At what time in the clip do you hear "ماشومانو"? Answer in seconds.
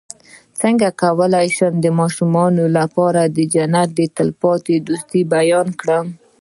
1.99-2.63